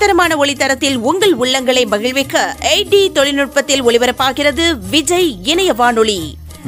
உயர்தரமான 0.00 0.36
ஒளித்தரத்தில் 0.42 0.94
உங்கள் 1.08 1.32
உள்ளங்களை 1.42 1.80
மகிழ்விக்க 1.92 2.34
எயிட்டி 2.68 3.00
தொழில்நுட்பத்தில் 3.16 3.82
ஒளிபரப்பாகிறது 3.86 4.64
விஜய் 4.92 5.28
இணைய 5.52 5.72
வானொலி. 5.80 6.16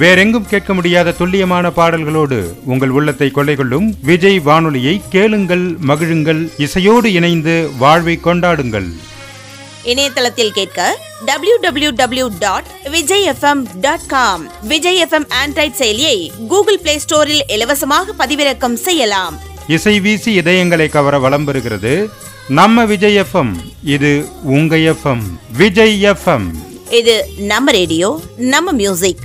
வேறெங்கும் 0.03 0.49
கேட்க 0.51 0.75
முடியாத 0.79 1.15
துல்லியமான 1.21 1.71
பாடல்களோடு 1.79 2.39
உங்கள் 2.73 2.93
உள்ளத்தை 2.97 3.29
கொள்ளை 3.31 3.55
கொள்ளும் 3.61 3.87
விஜய் 4.11 4.39
வானொலியை 4.49 4.95
கேளுங்கள் 5.15 5.65
மகிழுங்கள் 5.91 6.43
இசையோடு 6.67 7.11
இணைந்து 7.19 7.55
வாழ்வை 7.83 8.17
கொண்டாடுங்கள். 8.27 8.91
இணையதளத்தில் 9.93 10.55
கேட்க 10.59 10.80
W 11.30 11.57
W 11.61 11.93
W 12.01 12.27
dot 12.45 12.69
Vijay 12.97 13.29
FM 13.33 13.63
dot 13.87 14.07
com 14.07 14.45
Vijay 14.73 15.01
FM 15.05 15.29
Android 15.43 15.80
செயலியை 15.80 16.19
கூகுள் 16.49 16.83
பிளே 16.85 16.97
ஸ்டோரில் 17.07 17.47
இலவசமாக 17.57 18.15
பதிவிறக்கம் 18.19 18.79
செய்யலாம். 18.89 19.39
இசை 19.77 19.97
வீசி 20.05 20.30
இதயங்களை 20.41 20.87
கவர 20.95 21.19
வலம் 21.25 21.45
பெறுகிறது 21.49 21.93
நம்ம 22.48 22.85
விஜய் 22.85 23.21
எஃப்எம் 23.21 23.52
இது 23.85 24.29
உங்க 24.43 24.76
எஃப்எம் 24.76 25.23
விஜய் 25.57 26.02
எஃப்எம். 26.04 26.49
இது 26.90 27.29
நம்ம 27.38 27.71
ரேடியோ 27.71 28.21
நம்ம 28.37 28.73
மியூசிக் 28.73 29.23